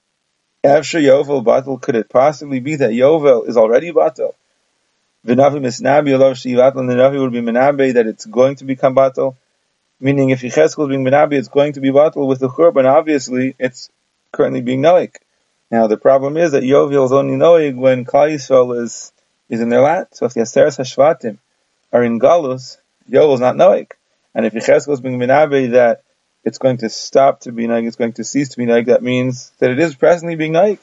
after 0.65 0.99
Yovel 0.99 1.45
Batal, 1.45 1.81
could 1.81 1.95
it 1.95 2.09
possibly 2.09 2.61
be 2.61 2.77
that 2.77 2.91
Yovel 2.91 3.49
is 3.49 3.57
already 3.57 3.93
Batal? 3.93 4.35
V'navi 5.27 5.61
misnabi 5.61 6.11
alav 6.11 6.33
shivatal, 6.33 6.81
and 6.81 6.91
the 6.91 6.95
Navi 6.95 7.21
would 7.21 7.33
be 7.33 7.41
menabe 7.41 7.95
that 7.95 8.07
it's 8.07 8.27
going 8.27 8.57
to 8.57 8.65
become 8.65 8.95
Batal. 8.95 9.37
Meaning 10.01 10.31
if 10.31 10.43
Yecheskel 10.43 10.85
is 10.85 10.89
being 10.89 11.05
menabe, 11.05 11.35
it's 11.35 11.49
going 11.49 11.75
to 11.75 11.81
be 11.81 11.91
Batal 11.91 12.27
with 12.27 12.41
the 12.41 12.49
Churban, 12.49 12.87
obviously 12.87 13.55
it's 13.59 13.91
currently 14.33 14.61
being 14.61 14.83
Noik. 14.83 15.17
Now 15.71 15.87
the 15.87 15.97
problem 15.97 16.37
is 16.37 16.53
that 16.53 16.63
Yovel 16.63 17.05
is 17.05 17.13
only 17.13 17.35
Noik 17.35 17.77
when 17.77 18.05
Klal 18.05 18.33
Yisrael 18.33 18.81
is, 18.83 19.13
is 19.49 19.61
in 19.61 19.69
their 19.69 19.83
lat. 19.83 20.17
So 20.17 20.27
if 20.27 20.35
the 20.35 20.41
Aseres 20.41 20.79
HaShvatim 20.79 21.39
are 21.93 22.03
in 22.03 22.19
Galus, 22.19 22.79
Yovel 23.11 23.35
is 23.35 23.41
not 23.41 23.57
Noik. 23.57 23.93
And 24.35 24.47
if 24.47 24.55
Yecheskel 24.55 24.93
is 24.93 25.01
being 25.01 25.19
menabe 25.19 25.73
that 25.73 26.03
it's 26.49 26.59
going 26.59 26.79
to 26.79 26.89
stop 26.89 27.41
to 27.41 27.53
be 27.53 27.67
naik, 27.67 27.85
it's 27.85 27.97
going 27.97 28.15
to 28.15 28.25
cease 28.25 28.49
to 28.51 28.57
be 28.57 28.67
naik, 28.67 28.87
that 28.87 29.03
means 29.03 29.53
that 29.59 29.71
it 29.71 29.79
is 29.79 29.95
presently 29.95 30.35
being 30.35 30.53
naik. 30.53 30.81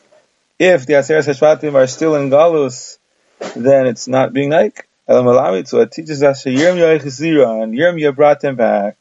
If 0.57 0.86
the 0.86 0.93
Aseres 0.93 1.27
Hashvatim 1.27 1.74
are 1.74 1.88
still 1.88 2.15
in 2.15 2.29
Galus, 2.29 2.98
then 3.55 3.88
it's 3.88 4.07
not 4.07 4.31
being 4.31 4.50
naik. 4.50 4.88
So 5.07 5.81
it 5.81 5.91
teaches 5.91 6.24
us 6.24 6.43
that 6.43 6.50
Yirmiyah 6.50 7.63
and 7.63 8.15
brought 8.15 8.41
them 8.41 8.55
back. 8.55 8.95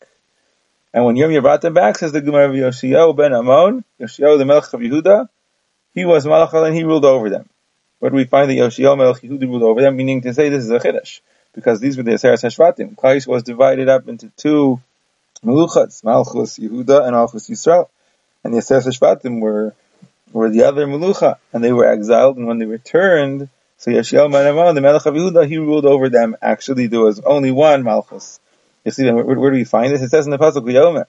And 0.93 1.05
when 1.05 1.17
Yirmiyah 1.17 1.43
brought 1.43 1.61
them 1.61 1.75
back, 1.75 1.99
says 1.99 2.13
the 2.13 2.21
Gemara 2.21 2.49
of 2.49 2.57
Yoshio 2.57 3.13
ben 3.13 3.33
Amon, 3.33 3.85
Yoshio 3.99 4.39
the 4.39 4.45
Melech 4.45 4.73
of 4.73 4.81
Yehuda, 4.81 5.29
he 5.95 6.05
was 6.05 6.25
Malach 6.25 6.53
and 6.67 6.75
he 6.75 6.83
ruled 6.83 7.05
over 7.05 7.31
them. 7.31 7.49
do 8.01 8.17
we 8.17 8.25
find 8.25 8.51
the 8.51 8.55
Yoshio 8.55 8.97
Melech 8.97 9.23
Yehuda 9.23 9.43
ruled 9.43 9.63
over 9.63 9.81
them? 9.81 9.97
Meaning 9.97 10.23
to 10.23 10.35
say 10.35 10.49
this 10.49 10.65
is 10.65 10.71
a 10.71 10.79
Chiddush, 10.79 11.21
because 11.53 11.81
these 11.81 11.97
were 11.97 12.03
the 12.03 12.13
Aseres 12.13 12.43
Hashvatim. 12.43 12.97
Klais 12.97 13.27
was 13.27 13.43
divided 13.43 13.89
up 13.89 14.09
into 14.09 14.31
two 14.37 14.81
Meluchas, 15.45 16.03
Malchus 16.05 16.59
Yehuda 16.59 17.03
and 17.03 17.13
Malchus 17.13 17.49
Yisrael. 17.49 17.89
And 18.43 18.53
the 18.53 18.59
Aseres 18.59 18.87
Hashvatim 18.87 19.41
were, 19.41 19.75
were 20.33 20.51
the 20.51 20.65
other 20.65 20.87
Melucha, 20.87 21.39
and 21.53 21.63
they 21.63 21.73
were 21.73 21.87
exiled, 21.87 22.37
and 22.37 22.47
when 22.47 22.59
they 22.59 22.67
returned, 22.67 23.49
so 23.79 23.91
Yashiel 23.91 24.31
Manamah, 24.31 24.75
the 24.75 24.81
Melech 24.81 25.07
of 25.07 25.15
Yehuda, 25.15 25.47
he 25.47 25.59
ruled 25.59 25.85
over 25.85 26.09
them. 26.09 26.37
Actually, 26.41 26.87
there 26.87 27.01
was 27.01 27.21
only 27.21 27.51
one 27.51 27.83
Malchus. 27.83 28.41
You 28.85 28.93
see, 28.93 29.11
where, 29.11 29.25
where 29.25 29.51
do 29.51 29.57
we 29.57 29.65
find 29.65 29.93
this? 29.93 30.03
It 30.03 30.11
says 30.11 30.27
in 30.27 30.31
the 30.31 30.39
Pasuk 30.39 30.63
Yomer. 30.63 31.07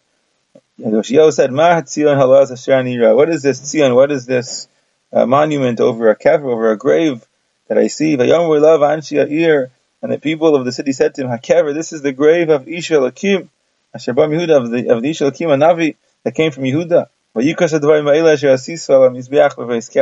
Yoshio 0.78 1.30
said, 1.30 1.52
Ma 1.52 1.82
Tzion 1.82 2.18
Halaz 2.18 2.52
Asher 2.52 3.16
What 3.16 3.30
is 3.30 3.42
this 3.42 3.62
Tzion? 3.62 3.96
What 3.96 4.12
is 4.12 4.26
this 4.26 4.68
uh, 5.14 5.26
monument 5.26 5.80
over 5.80 6.10
a 6.10 6.18
kever, 6.18 6.52
over 6.52 6.72
a 6.72 6.78
grave 6.78 7.26
that 7.68 7.78
I 7.78 7.88
see? 7.88 8.18
Vayom 8.18 8.62
love 8.62 8.82
Anshi 8.82 9.30
Ir. 9.32 9.72
And 10.02 10.12
the 10.12 10.20
people 10.20 10.56
of 10.56 10.66
the 10.66 10.72
city 10.72 10.92
said 10.92 11.16
to 11.16 11.24
him, 11.24 11.30
Hakever, 11.30 11.74
this 11.74 11.94
is 11.94 12.02
the 12.02 12.12
grave 12.12 12.50
of 12.50 12.68
Isha 12.68 12.96
Lakim, 12.96 13.50
Asher 13.96 14.12
Bam 14.12 14.30
Yehuda, 14.30 14.62
of 14.62 14.72
the, 14.72 14.90
of 14.90 15.02
the 15.02 15.10
Isha 15.10 15.24
Lakim, 15.24 15.48
Navi 15.58 15.96
that 16.24 16.36
came 16.36 16.52
from 16.52 16.66
Yehuda. 16.66 17.08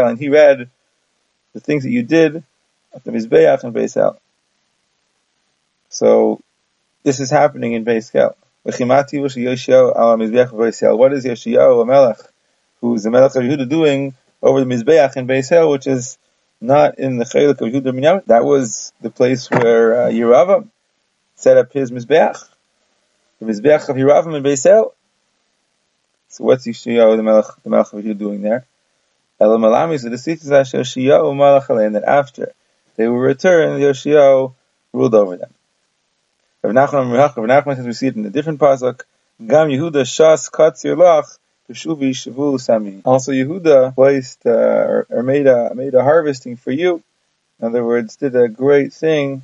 And 0.09 0.19
he 0.19 0.29
read 0.29 0.69
the 1.53 1.59
things 1.59 1.83
that 1.83 1.91
you 1.91 2.01
did 2.01 2.43
at 2.93 3.03
the 3.03 3.12
Mizbeach 3.12 3.63
and 3.63 3.71
Beis 3.71 3.95
El. 3.95 4.19
So, 5.89 6.41
this 7.03 7.19
is 7.19 7.29
happening 7.29 7.73
in 7.73 7.85
Beis 7.85 8.15
El. 8.15 8.35
What 8.63 8.81
is 11.13 11.25
a 11.25 11.85
Melech, 11.85 12.17
who's 12.81 13.03
the 13.03 13.12
Melech 13.12 13.35
of 13.35 13.43
Yehuda 13.43 13.69
doing 13.69 14.15
over 14.41 14.59
the 14.59 14.65
Mizbeach 14.65 15.17
in 15.17 15.27
Beis 15.27 15.51
El, 15.51 15.69
which 15.69 15.85
is 15.85 16.17
not 16.59 16.97
in 16.97 17.17
the 17.17 17.25
Chelik 17.25 17.62
of 17.62 17.71
Yehuda 17.71 17.93
Minyamin. 17.93 18.25
That 18.25 18.43
was 18.43 18.91
the 19.01 19.12
place 19.12 19.51
where 19.51 20.05
uh, 20.05 20.09
Yeravam 20.09 20.69
set 21.35 21.57
up 21.57 21.71
his 21.73 21.91
Mizbeach. 21.91 22.43
The 23.43 23.51
Mizbeach 23.51 23.89
of 23.89 23.97
Yeravam 23.97 24.38
in 24.38 24.43
Beis 24.43 24.65
El. 24.65 24.93
So 26.29 26.45
what's 26.45 26.65
Yoshiyahu, 26.65 27.17
the 27.17 27.23
Melech, 27.23 27.45
the 27.63 27.69
Melech 27.69 27.91
of 27.91 28.00
Yehuda 28.00 28.17
doing 28.17 28.41
there? 28.41 28.65
So 29.38 29.51
the 29.51 29.57
Yoshiyahu 29.57 31.35
Melech 31.35 31.67
that 31.67 32.03
after 32.05 32.53
they 32.95 33.05
were 33.07 33.19
returned, 33.19 33.81
Yoshiyahu 33.83 34.53
ruled 34.93 35.13
over 35.13 35.35
them. 35.35 35.53
Rav 36.63 36.73
Nachman 36.73 37.12
Rav 37.12 37.35
Nachman 37.35 37.93
see 37.93 38.07
it 38.07 38.15
in 38.15 38.25
a 38.25 38.29
different 38.29 38.62
pasuk. 38.62 39.01
Gam 39.45 39.67
Yehuda 39.67 40.03
Shas 40.03 40.50
Katzir 40.50 40.95
Lach 40.95 41.38
Peshuvi 41.69 42.12
Shavu 42.12 42.57
Sami. 42.62 43.01
Also 43.03 43.33
Yehuda 43.33 43.93
placed 43.93 44.45
uh, 44.45 45.03
or, 45.09 45.23
made 45.23 45.47
a 45.47 45.75
made 45.75 45.95
a 45.95 46.01
harvesting 46.01 46.55
for 46.55 46.71
you. 46.71 47.03
In 47.59 47.67
other 47.67 47.83
words, 47.83 48.15
did 48.15 48.38
a 48.38 48.47
great 48.47 48.93
thing. 48.93 49.43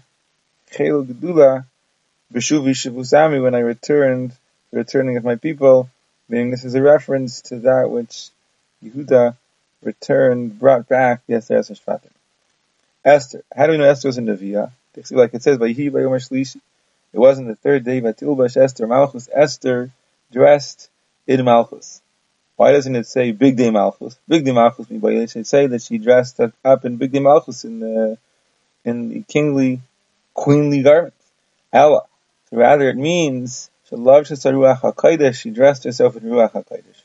Sami 2.31 3.39
when 3.39 3.55
I 3.55 3.59
returned, 3.59 4.31
the 4.71 4.77
returning 4.77 5.17
of 5.17 5.23
my 5.23 5.35
people. 5.35 5.89
Meaning 6.27 6.51
this 6.51 6.63
is 6.63 6.75
a 6.75 6.81
reference 6.81 7.41
to 7.43 7.59
that 7.61 7.89
which 7.89 8.29
Yehuda 8.83 9.35
returned, 9.81 10.59
brought 10.59 10.87
back 10.87 11.21
Aseres 11.27 11.71
Shvatim. 11.71 12.11
Esther. 13.03 13.43
How 13.55 13.65
do 13.65 13.71
we 13.71 13.77
know 13.77 13.89
Esther 13.89 14.09
was 14.09 14.17
in 14.17 14.25
Neviah? 14.25 14.71
Like 15.11 15.33
it 15.33 15.41
says. 15.41 15.59
It 15.59 17.17
wasn't 17.17 17.47
the 17.47 17.55
third 17.55 17.83
day, 17.83 17.99
but 18.01 18.17
Tilbash 18.17 18.57
Esther 18.57 18.85
Malchus 18.85 19.29
Esther 19.33 19.91
dressed 20.31 20.89
in 21.25 21.43
Malchus. 21.43 22.01
Why 22.55 22.73
doesn't 22.73 22.95
it 22.95 23.07
say 23.07 23.31
Big 23.31 23.55
Day 23.55 23.71
Malchus? 23.71 24.19
Big 24.27 24.45
Day 24.45 24.51
Malchus 24.51 24.89
means 24.89 25.03
it 25.03 25.29
should 25.31 25.47
say 25.47 25.67
that 25.67 25.81
she 25.81 25.97
dressed 25.97 26.39
up 26.39 26.85
in 26.85 26.97
Big 26.97 27.11
Day 27.11 27.19
Malchus 27.19 27.63
in 27.63 27.79
the 27.79 28.17
in 28.85 29.09
the 29.09 29.21
kingly, 29.23 29.81
queenly 30.33 30.83
garments. 30.83 31.15
Ella. 31.71 32.03
Rather, 32.51 32.89
it 32.89 32.97
means 32.97 33.69
she 33.89 33.95
loved 33.95 34.27
Ruach 34.29 34.81
Hakodesh. 34.81 35.35
She 35.35 35.49
dressed 35.51 35.83
herself 35.83 36.15
in 36.15 36.23
Ruach 36.23 36.51
Hakodesh. 36.53 37.01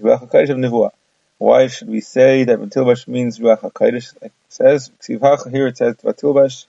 Ruach 0.00 0.28
Hakodesh 0.28 0.50
of 0.50 0.58
Nevuah. 0.58 0.90
Why 1.38 1.68
should 1.68 1.88
we 1.88 2.00
say 2.00 2.42
that 2.44 2.58
Batilbash 2.58 3.06
means 3.06 3.38
Ruach 3.38 3.60
HaKadosh? 3.60 4.22
It 4.22 4.32
says, 4.48 4.90
here 5.06 5.68
it 5.68 5.76
says 5.76 5.94
Batilbash, 5.94 6.66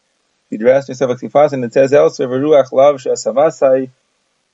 she 0.49 0.57
dressed 0.57 0.87
himself 0.87 1.09
like 1.09 1.19
Tifas, 1.19 1.53
and 1.53 1.65
it 1.65 1.73
says 1.73 1.91
elsewhere, 1.91 2.29
Ruach 2.29 2.71
Lav 2.71 2.97
Shasamasai, 2.97 3.89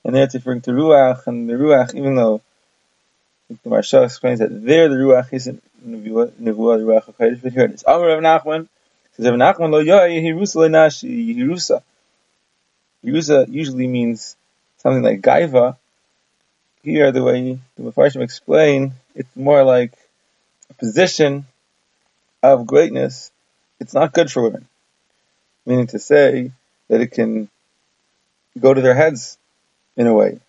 and 0.06 0.16
there 0.16 0.24
it's 0.24 0.36
referring 0.36 0.62
to 0.62 0.72
Ruach, 0.72 1.28
and 1.28 1.50
the 1.50 1.56
Ruach, 1.56 1.94
even 1.96 2.16
though 2.16 2.42
the 3.50 3.70
Maharsha 3.70 4.06
explains 4.06 4.40
that 4.40 4.66
there 4.66 4.88
the 4.88 4.96
Ruach 4.96 5.34
isn't 5.34 5.62
Nevuah, 5.86 6.32
the 6.40 6.52
Ruach 6.52 7.14
HaKadosh, 7.14 7.42
but 7.42 7.52
here 7.52 7.66
it 7.66 7.74
is. 7.74 7.84
Amar 7.86 8.08
Rav 8.08 8.24
Nachman, 8.24 8.70
says 9.18 9.26
Rav 9.26 9.36
Nachman 9.36 9.72
lo 9.72 9.84
yoy 9.84 10.22
Yehirusa 10.22 10.56
lenashi 10.56 11.36
Yehirusa. 11.36 11.84
Yehirusa 13.06 13.52
usually 13.52 13.88
means 13.88 14.36
something 14.78 15.04
like 15.04 15.22
Gaiva. 15.22 15.78
Here, 16.84 17.12
the 17.12 17.24
way 17.24 17.60
the 17.78 17.84
Mepharshim 17.84 18.22
explain, 18.22 18.94
it's 19.16 19.36
more 19.36 19.64
like 19.64 19.94
a 20.70 20.74
position 20.74 21.46
of 22.44 22.68
greatness. 22.68 23.32
It's 23.80 23.94
not 23.94 24.14
good 24.14 24.32
for 24.32 24.44
women 24.44 24.68
meaning 25.66 25.88
to 25.88 26.00
say 26.00 26.52
that 26.90 27.02
it 27.02 27.12
can 27.12 27.50
go 28.60 28.74
to 28.74 28.82
their 28.82 28.96
heads 28.96 29.38
in 29.98 30.08
a 30.08 30.14
way. 30.14 30.40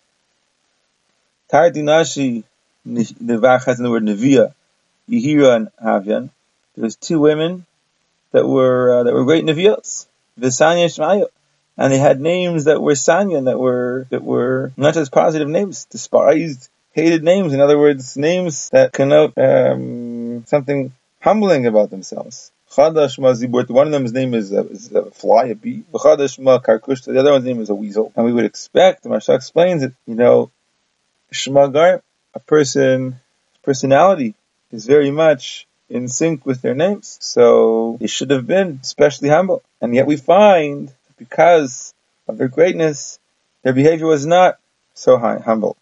Tardinashi, 1.51 2.43
the 2.85 3.37
Vach 3.37 3.65
has 3.65 3.79
in 3.79 3.83
the 3.83 3.89
word 3.89 4.03
Neviah, 4.03 4.53
Yehira 5.09 5.55
and 5.55 5.69
Havyan. 5.83 6.29
There's 6.75 6.95
two 6.95 7.19
women 7.19 7.65
that 8.31 8.45
were 8.45 8.99
uh, 8.99 9.03
that 9.03 9.13
were 9.13 9.25
great 9.25 9.45
Nevios, 9.45 10.05
Visanya 10.39 10.85
Shmaya, 10.85 11.27
and 11.77 11.93
they 11.93 11.99
had 11.99 12.19
names 12.19 12.65
that 12.65 12.81
were 12.81 12.93
Sanya, 12.93 13.45
that 13.45 13.59
were 13.59 14.07
that 14.09 14.23
were 14.23 14.71
not 14.77 14.93
just 14.93 15.11
positive 15.11 15.47
names, 15.47 15.85
despised, 15.85 16.69
hated 16.93 17.23
names. 17.23 17.53
In 17.53 17.61
other 17.61 17.77
words, 17.77 18.17
names 18.17 18.69
that 18.71 18.93
connote 18.93 19.37
um, 19.37 20.45
something 20.47 20.91
humbling 21.21 21.65
about 21.65 21.89
themselves. 21.89 22.51
Chadash 22.71 23.17
Maziburt, 23.17 23.69
one 23.69 23.87
of 23.87 23.93
them's 23.93 24.13
name 24.13 24.33
is 24.33 24.51
a, 24.51 24.67
is 24.67 24.91
a 24.91 25.09
fly, 25.11 25.45
a 25.45 25.55
bee. 25.55 25.83
Ma 25.91 25.97
the 26.57 27.15
other 27.19 27.31
one's 27.31 27.45
name 27.45 27.61
is 27.61 27.69
a 27.69 27.75
weasel. 27.75 28.11
And 28.15 28.25
we 28.25 28.33
would 28.33 28.45
expect, 28.45 29.03
the 29.03 29.09
Maharsha 29.09 29.35
explains 29.35 29.83
it, 29.83 29.93
you 30.05 30.15
know, 30.15 30.51
Shmagar, 31.33 32.01
a 32.33 32.39
person, 32.39 33.19
personality 33.63 34.35
is 34.71 34.85
very 34.85 35.11
much 35.11 35.65
in 35.89 36.07
sync 36.07 36.45
with 36.45 36.61
their 36.61 36.75
names. 36.75 37.17
So 37.21 37.97
they 37.99 38.07
should 38.07 38.31
have 38.31 38.45
been 38.45 38.79
especially 38.83 39.29
humble. 39.29 39.63
And 39.81 39.95
yet 39.95 40.05
we 40.05 40.17
find, 40.17 40.93
because 41.17 41.93
of 42.27 42.37
their 42.37 42.47
greatness, 42.47 43.19
their 43.63 43.73
behavior 43.73 44.07
was 44.07 44.25
not 44.25 44.59
so 44.93 45.17
high, 45.17 45.39
humble. 45.39 45.77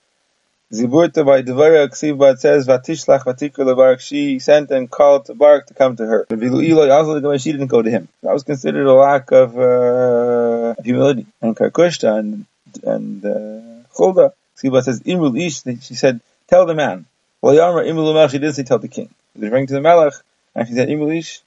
Ziburta 0.74 1.25
by 1.25 1.42
Devara 1.42 1.88
Ksiva 1.89 2.38
says 2.38 2.68
Vatishlach 2.68 3.24
Vatikra 3.24 3.75
Barak. 3.75 4.01
She 4.01 4.39
sent 4.39 4.72
and 4.72 4.89
called 4.89 5.25
to 5.25 5.36
Barak 5.36 5.68
to 5.68 5.74
come 5.74 5.96
to 5.98 6.06
her. 6.06 6.25
She 6.30 7.51
didn't 7.51 7.68
go 7.68 7.82
to 7.82 7.89
him. 7.89 8.08
That 8.24 8.34
was 8.34 8.44
considered 8.44 8.88
a 8.88 8.94
lack 8.94 9.32
of, 9.32 9.58
uh, 9.58 10.75
humility. 10.84 11.27
And 11.42 11.56
Karkushta 11.56 12.18
and 12.18 12.46
and 12.84 13.24
uh, 13.25 13.88
Chulda 13.96 14.34
says 14.56 15.01
Imrul 15.04 15.39
Ish. 15.39 15.84
She 15.84 15.96
said, 15.96 16.20
"Tell 16.48 16.65
the 16.65 16.74
man." 16.74 17.06
Well, 17.42 17.56
Yamra 17.56 17.88
Imrul. 17.88 18.30
She 18.30 18.39
didn't 18.39 18.56
say 18.56 18.63
tell 18.63 18.80
the 18.80 18.88
king. 18.88 19.10
She 19.34 19.39
was 19.39 19.44
referring 19.44 19.68
to 19.68 19.74
the 19.74 19.82
Melech, 19.82 20.13
and 20.56 20.68
she 20.68 20.74
said 20.74 20.89
Imrul 20.89 21.18
Ish. 21.18 21.42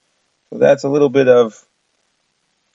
So 0.50 0.59
that's 0.59 0.85
a 0.85 0.88
little 0.88 1.11
bit 1.11 1.28
of 1.28 1.62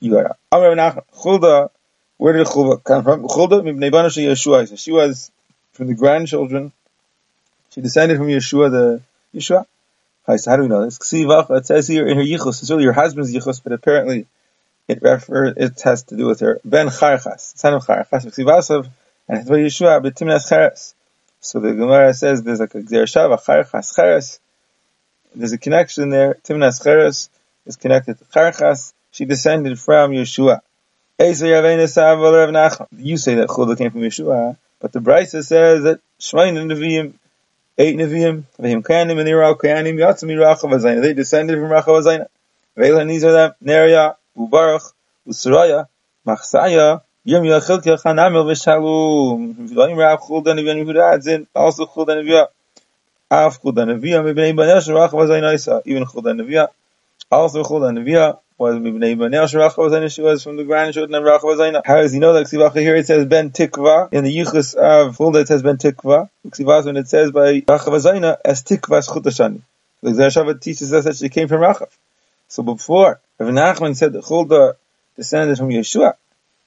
Yara. 0.03 0.36
Chulda. 0.51 1.69
Where 2.17 2.33
did 2.33 2.48
Chulda 2.48 2.83
come 2.83 3.03
from? 3.03 3.24
Chulda 3.24 4.77
She 4.77 4.91
was 4.91 5.31
from 5.72 5.88
the 5.88 5.93
grandchildren. 5.93 6.72
She 7.72 7.81
descended 7.81 8.17
from 8.17 8.27
Yeshua, 8.27 8.69
the 8.69 9.01
Yeshua. 9.33 9.65
So 10.38 10.51
How 10.51 10.57
do 10.57 10.63
we 10.63 10.67
know 10.67 10.86
this? 10.86 11.00
It 11.13 11.65
says 11.65 11.88
here 11.88 12.07
in 12.07 12.17
her 12.17 12.24
yichus. 12.24 12.62
It's 12.62 12.69
really 12.69 12.86
her 12.86 12.93
husband's 12.93 13.33
yichus, 13.33 13.62
but 13.63 13.74
apparently 13.74 14.27
it 14.88 15.01
refer 15.01 15.45
it 15.45 15.81
has 15.81 16.03
to 16.03 16.17
do 16.17 16.27
with 16.27 16.41
her 16.41 16.60
ben 16.65 16.88
Charchas, 16.88 17.57
son 17.57 17.74
of 17.74 17.86
Charchas, 17.86 18.25
Ksivasav, 18.25 18.89
and 19.27 19.39
it's 19.39 19.50
Yeshua 19.50 20.01
betimnas 20.01 20.50
Cheres. 20.50 20.93
So 21.39 21.60
the 21.60 21.74
Gemara 21.74 22.13
says 22.13 22.43
there's 22.43 22.60
like 22.60 22.75
a 22.75 22.81
Gzer 22.81 23.03
Charchas 23.05 23.95
Cheres. 23.95 24.39
There's 25.36 25.53
a 25.53 25.57
connection 25.57 26.10
there. 26.10 26.36
Timnas 26.43 26.83
Cheres 26.83 27.29
is 27.65 27.75
connected 27.75 28.19
to 28.19 28.25
Charchas. 28.25 28.93
She 29.13 29.24
descended 29.25 29.79
from 29.79 30.12
Yeshua. 30.12 30.60
You 31.20 31.36
say 31.36 31.51
that 33.36 33.48
Chulda 33.48 33.77
came 33.77 33.91
from 33.91 34.01
Yeshua. 34.01 34.58
But 34.79 34.91
the 34.91 35.00
Brisa 35.00 35.43
says 35.43 35.84
that 35.84 36.00
Shmain 36.20 36.55
Nevi'im, 36.55 37.13
eight 37.77 37.96
Nevi'im, 37.96 38.43
and 38.58 38.84
They 41.03 41.13
descended 41.13 41.60
from 41.60 41.70
Rach 41.70 41.84
Avazayna. 41.84 42.25
Veilan 42.75 43.08
these 43.08 43.24
are 43.24 43.32
them, 43.32 43.53
Neria, 43.63 44.15
Ubarach, 44.36 44.91
Usraya, 45.27 45.88
Machsaya, 46.25 47.03
Yom 47.24 47.43
Yachilkya 47.43 48.01
Chanamil 48.01 48.46
Vishalum. 48.50 49.53
Vayim 49.70 49.96
Rav 49.96 50.22
Chulda 50.22 50.55
Nevi'im 50.58 51.46
also 51.53 51.86
Mibnei 54.24 54.53
Banesh 54.55 54.89
Rach 54.89 55.12
Avazayna 55.12 55.53
Isa. 55.53 55.84
Even 55.86 56.05
Chulda 56.05 56.34
Nevi'ah. 56.36 56.70
Also, 57.32 57.63
Chulda 57.63 57.98
Neviah 57.98 58.39
was 58.63 58.75
Mibnei 58.75 60.10
she 60.10 60.22
was 60.22 60.43
from 60.43 60.55
the 60.55 60.63
grandchildren 60.63 61.13
of 61.15 61.24
Racha 61.24 61.43
Vazayna. 61.43 61.82
How 61.86 61.98
does 61.98 62.13
he 62.13 62.20
know 62.20 62.34
that 62.34 62.46
Ksivacha 62.46 62.79
here 62.79 62.96
it 62.96 63.05
says 63.05 63.25
Ben 63.25 63.51
Tikva, 63.51 64.13
in 64.13 64.24
the 64.24 64.36
Yichus 64.36 64.74
of 64.75 65.17
Chulda 65.17 65.41
it 65.41 65.48
says 65.50 65.62
Ben 65.62 65.77
Tikva, 65.77 66.29
Ksivas 66.48 66.86
when 66.86 66.96
it 66.96 67.10
says 67.10 67.32
by 67.32 67.60
Racha 67.60 67.89
Vazayna, 67.89 68.38
as 68.46 68.63
Tikva 68.63 69.05
Schutashani. 69.05 69.62
The 70.01 70.12
Zereshava 70.12 70.60
teaches 70.60 70.93
us 70.93 71.03
that 71.03 71.17
she 71.17 71.27
came 71.27 71.50
from 71.50 71.60
Rachav. 71.60 71.89
So 72.48 72.63
before, 72.63 73.20
Rav 73.38 73.50
Nachman 73.50 73.96
said 73.96 74.13
that 74.13 74.24
Chulda 74.24 74.75
descended 75.17 75.58
from 75.58 75.70
Yeshua, 75.70 76.13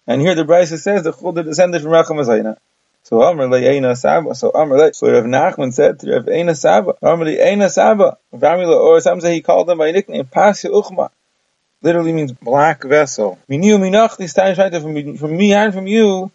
and 0.06 0.20
here 0.20 0.34
the 0.34 0.44
Brisa 0.44 0.78
says 0.78 1.04
that 1.04 1.14
Chulda 1.14 1.44
descended 1.44 1.82
from 1.82 1.92
Racha 1.92 2.10
Vazayna. 2.10 2.58
So 3.04 3.22
Amr 3.22 3.46
Eina 3.46 3.96
Saba. 3.96 4.34
So 4.34 4.50
Amr 4.52 4.76
Le. 4.76 4.92
So 4.92 5.08
Rav 5.08 5.22
Nachman 5.22 5.72
said 5.72 6.00
to 6.00 6.10
Rav 6.10 6.24
Eina 6.24 6.56
Saba. 6.56 6.94
Amr 7.00 7.26
Eina 7.26 7.70
Saba. 7.70 8.18
Vamila 8.34 8.80
or 8.80 9.00
some 9.00 9.20
say 9.20 9.34
he 9.34 9.42
called 9.42 9.68
them 9.68 9.78
by 9.78 9.92
nickname 9.92 10.24
Pasya 10.24 10.70
Uchma. 10.72 11.10
Literally 11.82 12.12
means 12.12 12.32
black 12.32 12.82
vessel. 12.84 13.38
From 13.46 13.60
me 13.60 15.52
and 15.52 15.74
from 15.74 15.86
you, 15.86 16.30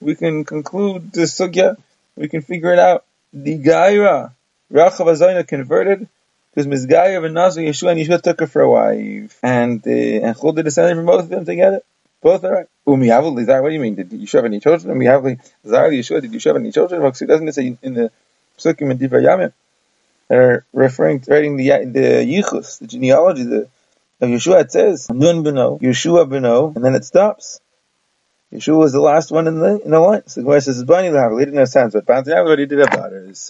we 0.00 0.14
can 0.14 0.44
conclude 0.44 1.12
the 1.12 1.22
sugya. 1.22 1.76
We 2.16 2.28
can 2.28 2.42
figure 2.42 2.72
it 2.72 2.78
out. 2.78 3.04
The 3.32 3.58
Gaira 3.58 4.32
Rachav 4.70 5.06
Azayna 5.06 5.46
converted 5.46 6.08
because 6.54 6.66
Mizgaya 6.66 7.24
and 7.24 7.34
Nazar 7.34 7.64
Yeshua 7.64 7.92
and 7.92 8.00
Yeshua 8.00 8.20
took 8.20 8.40
her 8.40 8.46
for 8.46 8.62
a 8.62 8.70
wife, 8.70 9.38
and 9.42 9.86
uh, 9.86 9.90
and 9.90 10.36
Chulda 10.36 10.62
descended 10.64 10.96
from 10.96 11.06
both 11.06 11.24
of 11.24 11.28
them 11.28 11.44
together. 11.44 11.80
Both 12.20 12.44
are 12.44 12.52
right. 12.52 12.66
Umiyavli, 12.86 13.62
what 13.62 13.68
do 13.68 13.74
you 13.74 13.80
mean? 13.80 13.94
Did 13.94 14.10
Yeshua 14.10 14.34
have 14.34 14.44
any 14.44 14.60
children? 14.60 14.96
Umiyavli, 14.96 15.40
Zar 15.66 15.90
Yeshua, 15.90 16.20
did 16.20 16.32
Yeshua 16.32 16.48
have 16.48 16.56
any 16.56 16.72
children? 16.72 17.00
Because 17.00 17.22
it 17.22 17.26
doesn't 17.26 17.52
say 17.52 17.76
in 17.82 17.94
the 17.94 18.10
Psukim 18.58 18.90
and 18.90 19.00
Divrei 19.00 19.24
Yamim. 19.24 19.52
They're 20.28 20.64
referring 20.72 21.20
to 21.20 21.32
writing 21.32 21.56
the 21.56 21.68
the 21.68 22.24
Yichus, 22.24 22.78
the 22.78 22.86
genealogy, 22.86 23.44
the 23.44 23.68
of 24.22 24.30
Yeshua. 24.30 24.62
It 24.62 24.72
says 24.72 25.08
Nun 25.10 25.44
Beno, 25.44 25.80
Yeshua 25.80 26.28
Beno, 26.28 26.74
and 26.76 26.84
then 26.84 26.94
it 26.94 27.04
stops. 27.04 27.60
Yeshua 28.52 28.78
was 28.78 28.92
the 28.92 29.00
last 29.00 29.30
one 29.32 29.46
in 29.48 29.58
the 29.58 29.80
in 29.82 29.90
the 29.92 30.00
line. 30.00 30.22
So 30.26 30.40
the 30.40 30.44
Gemara 30.44 30.60
says, 30.62 30.84
"Bani 30.84 31.08
Lahav." 31.08 31.38
He 31.38 31.44
didn't 31.46 31.58
have 31.58 31.68
sons, 31.68 31.94
but 31.94 32.06
Bani 32.06 32.32
already 32.32 32.66
did 32.66 32.78
have 32.80 32.90
daughters. 32.90 33.40